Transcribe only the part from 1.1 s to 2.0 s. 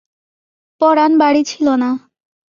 বাড়ি ছিল না।